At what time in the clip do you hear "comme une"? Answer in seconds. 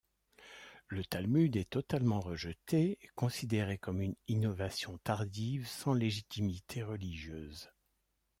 3.77-4.15